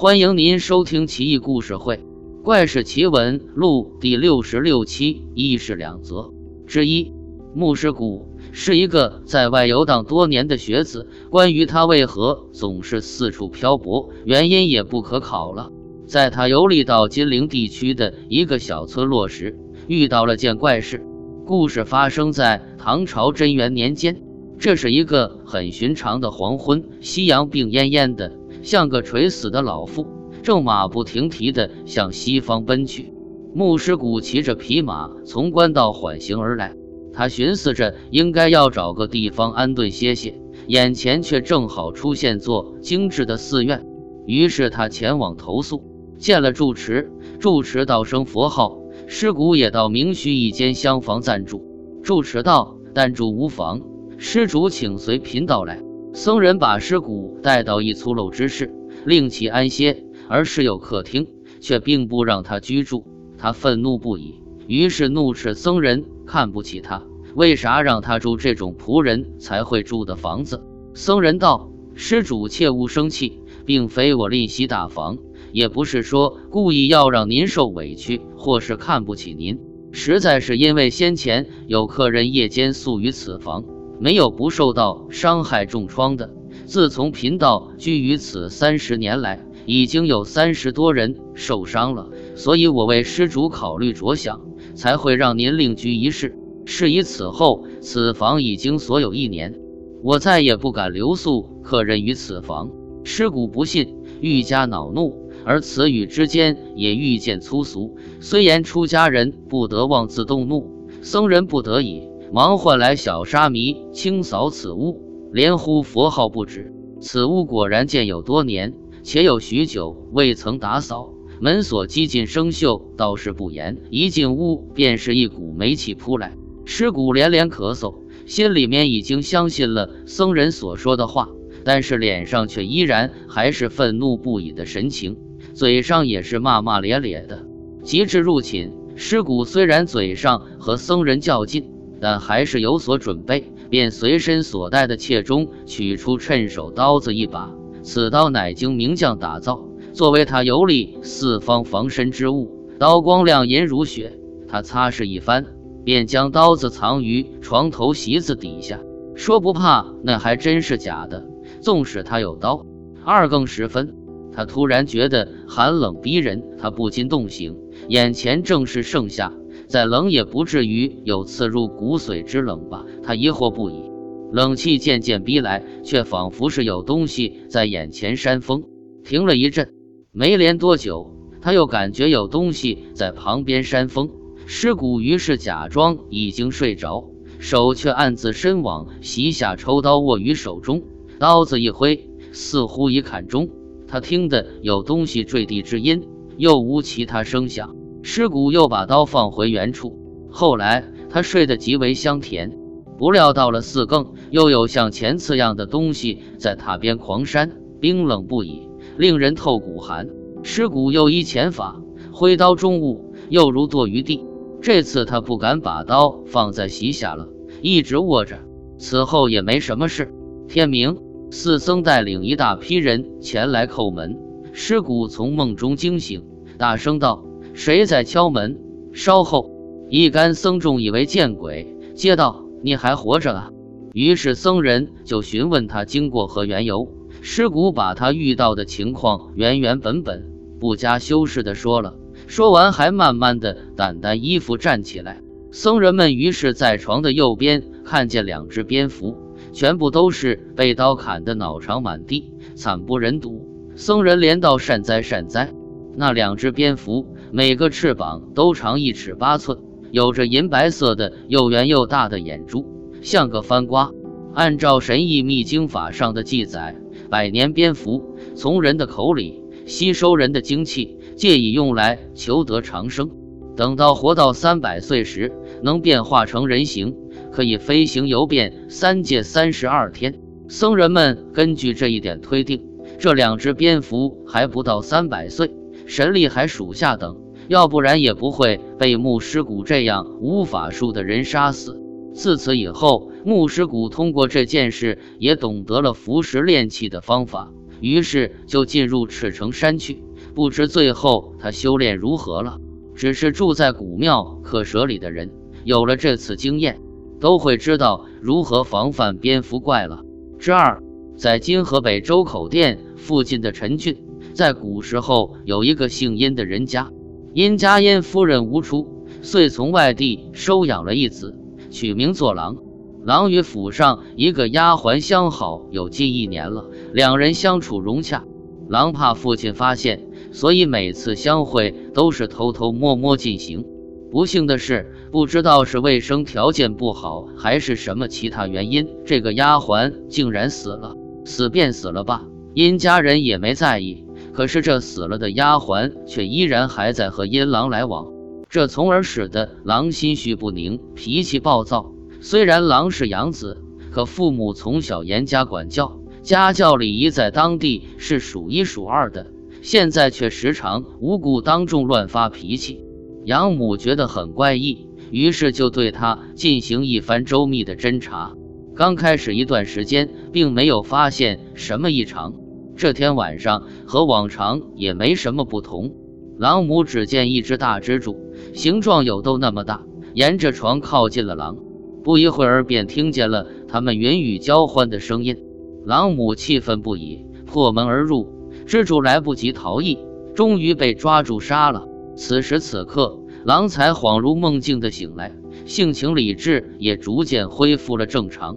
[0.00, 1.96] 欢迎您收听《奇异故事会·
[2.42, 6.32] 怪事奇闻录》第六十六期，一事两则
[6.66, 7.12] 之一。
[7.54, 15.70] 牧师谷是一个在外游荡多年的学子，关于他为何总是四处漂泊，原因也不可考了。
[16.06, 21.04] 在他游历到金陵地区的一个小村落时，遇到了件怪事。
[21.44, 24.22] 故事发生在唐朝贞元年间，
[24.58, 28.32] 这是一个很寻常的黄昏，夕阳病恹恹的，
[28.62, 30.06] 像个垂死的老妇，
[30.42, 33.12] 正马不停蹄地向西方奔去。
[33.54, 36.74] 牧师谷骑着匹马从官道缓行而来，
[37.12, 43.84] 他寻思着应该要找个地方安顿歇歇，眼前却正好出现座精致的寺院，
[44.26, 45.82] 于是他前往投宿，
[46.18, 48.78] 见了住持，住持道声佛号。
[49.06, 51.64] 尸骨也到明虚一间厢房暂住。
[52.02, 53.80] 住持道：“暂住无妨，
[54.18, 55.82] 施主请随贫道来。”
[56.12, 58.74] 僧人把尸骨带到一粗陋之室，
[59.06, 61.28] 令其安歇，而室有客厅，
[61.60, 63.06] 却并不让他居住。
[63.38, 67.02] 他愤怒不已，于是怒斥僧人看不起他，
[67.34, 70.62] 为啥让他住这种仆人才会住的房子？
[70.94, 75.16] 僧人道：“施主切勿生气，并非我吝惜大房。”
[75.52, 79.58] 也不是说故意要让您受委屈，或是看不起您，
[79.90, 83.64] 实在是因为先前有客人夜间宿于此房，
[84.00, 86.30] 没有不受到伤害重创的。
[86.64, 94.40] 自从贫道居于此三十年来，已经有三十多人受伤了，所以我为施主考虑着想，
[94.74, 96.34] 才会让您另居一室。
[96.64, 99.54] 是以此后，此房已经所有一年，
[100.02, 102.70] 我再也不敢留宿客人于此房。
[103.04, 105.20] 尸骨不信，愈加恼怒。
[105.42, 107.96] 而词语之间也愈见粗俗。
[108.20, 116.72] 虽言出家人不得妄自动怒，僧人不得已，忙唤来小沙弥清扫此屋，连呼佛号不止。
[117.00, 118.72] 此屋果然建有多年，
[119.02, 123.78] 且有许久未曾打扫，门锁几近生锈，倒是不严。
[123.90, 126.36] 一进屋，便是一股霉气扑来。
[126.64, 127.96] 尸骨连连咳嗽，
[128.26, 131.30] 心里面已经相信了僧人所说的话，
[131.64, 135.16] 但是脸上却依然还是愤怒不已的神情。
[135.52, 137.44] 嘴上也是骂骂咧咧的，
[137.82, 147.54] 及至入寝，尸骨虽然嘴上和僧人较劲，但还是有所准备，便随身所带的切中取出趁手刀子一把。
[147.82, 152.50] 此刀乃经名匠打造，作为他游历四方防身之物。
[152.78, 154.18] 刀光亮银如雪，
[154.48, 155.44] 他擦拭一番，
[155.84, 158.80] 便将刀子藏于床头席子底下，
[159.14, 161.26] 说不怕，那还真是假的。
[161.60, 162.64] 纵使他有刀，
[163.04, 163.94] 二更时分。
[164.32, 167.58] 他突然觉得寒冷逼人，他不禁动刑。
[167.88, 169.32] 眼前正是盛夏，
[169.70, 172.84] 再冷也不至于有刺入骨髓之冷吧？
[173.04, 173.84] 他疑惑不已。
[174.32, 178.64] 冷气渐渐逼来，却仿佛是有东西在眼前扇风。
[179.04, 179.72] 停了一阵，
[180.10, 184.10] 没连多久，他又感觉有东西在旁边扇风。
[184.44, 187.08] 尸骨于是假装已经睡着，
[187.38, 190.82] 手却暗自伸往席下抽刀，握于手中，
[191.20, 193.48] 刀子一挥，似乎已砍中。
[193.86, 197.76] 他听得有东西坠地之音，又无其他声响。
[198.02, 199.98] 尸骨又把刀放回原处。
[200.30, 202.56] 后来他睡得极为香甜，
[202.98, 207.50] 不料到了四更，又有像前次样的东西在榻边狂扇，
[207.80, 210.08] 冰冷不已，令人透骨寒。
[210.42, 211.80] 尸骨又依前法，
[212.12, 214.24] 挥刀中物，又如堕于地。
[214.62, 217.28] 这次他不敢把刀放在席下了，
[217.62, 218.38] 一直握着。
[218.78, 220.12] 此后也没什么事。
[220.48, 220.96] 天明。
[221.32, 224.18] 四僧带领一大批人前来叩门，
[224.52, 226.24] 尸骨从梦中惊醒，
[226.58, 227.24] 大声道
[227.54, 228.58] ：“谁在敲门？”
[228.92, 229.50] 稍后，
[229.88, 233.50] 一干僧众以为见鬼，接道：“你还活着啊？”
[233.94, 236.88] 于是僧人就询问他经过和缘由。
[237.22, 241.96] 尸骨把他遇到的情况原原本本、不加修饰的说了，
[242.26, 245.20] 说完还慢慢的掸掸衣服站起来。
[245.50, 249.16] 僧人们于是，在床的右边看见两只蝙蝠。
[249.52, 253.48] 全部都是被刀砍得脑肠满地，惨不忍睹。
[253.74, 255.52] 僧人连道善哉善哉。
[255.96, 259.58] 那两只蝙蝠，每个翅膀都长一尺八寸，
[259.92, 262.66] 有着银白色的又圆又大的眼珠，
[263.02, 263.90] 像个番瓜。
[264.34, 266.76] 按照神异秘经法上的记载，
[267.08, 273.10] 百年蝙蝠从人的口里吸收人的精气，借以用来求得长生。
[273.56, 276.94] 等到活到三百岁时，能变化成人形。
[277.32, 280.18] 可以飞行游遍三界三十二天。
[280.48, 282.64] 僧人们根据这一点推定，
[282.98, 285.52] 这两只蝙蝠还不到三百岁，
[285.90, 287.16] 神力还属下等，
[287.48, 291.82] 要不然也不会被牧师谷这样无法术的人杀死。
[292.14, 300.04] 自此以后，牧师谷通过这件事也懂得了服食炼气的方法，于是就进入赤城山去。
[300.32, 302.58] 不知最后他修炼如何了。
[302.94, 305.32] 只是住在古庙客舍里的人，
[305.64, 306.80] 有了这次经验，
[307.18, 310.02] 都会知道如何防范蝙蝠怪了。
[310.38, 310.80] 之二，
[311.16, 313.96] 在今河北周口店附近的陈郡，
[314.40, 316.90] 在古时候有一个姓殷的人家，
[317.34, 321.36] 殷家殷夫人无出，遂从外地收养了一子，
[321.68, 322.56] 取名作郎。
[323.04, 328.24] 郎与府上一个丫鬟相好有近一年了，两人相处融洽。
[328.70, 330.08] 郎怕父亲发现。
[330.32, 333.66] 所以每次相会都是偷偷摸摸进行。
[334.10, 340.96] 不幸的是，不知道是卫生条件不好，还是什么其他原因，这个丫鬟竟然死了。
[341.26, 344.06] 死便死了吧，殷家人也没在意。
[344.32, 348.06] 可是这死了的丫鬟却依然还在和阴郎来往，
[348.48, 351.92] 这从而使得狼心绪不宁，脾气暴躁。
[352.20, 359.26] 虽然狼是养子，可父母从小严加管教，家教礼仪在当地是数一数二的。
[359.62, 362.84] 现在却时常无故当众乱发脾气，
[363.24, 368.34] 养母觉得很怪异，于是就对他进行一番周密的侦查。
[368.74, 372.34] 刚开始一段时间，并没有发现什么异常。
[372.76, 375.94] 这天晚上和往常也没什么不同，
[376.38, 378.16] 狼母只见一只大蜘蛛，
[378.54, 379.82] 形状有豆那么大，
[380.14, 381.56] 沿着床靠近了狼。
[382.02, 385.36] 不一会儿，便听见了他们云语交欢的声音。
[385.84, 388.28] 狼母气愤不已，破门而入。
[388.66, 389.98] 蜘蛛来不及逃逸，
[390.34, 391.86] 终于被抓住杀了。
[392.16, 395.34] 此时此刻，狼才恍如梦境的醒来，
[395.66, 398.56] 性情理智也逐渐恢复了正常。